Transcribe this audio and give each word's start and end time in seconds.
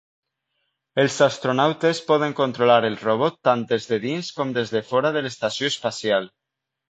Els 1.01 1.17
astronautes 1.25 1.99
poden 2.07 2.33
controlar 2.39 2.77
el 2.89 2.97
robot 3.03 3.37
tant 3.49 3.63
des 3.73 3.87
de 3.91 4.01
dins 4.07 4.33
com 4.39 4.53
des 4.57 4.75
de 4.77 4.83
fora 4.93 5.15
de 5.19 5.23
l'estació 5.27 5.71
espacial. 5.75 6.29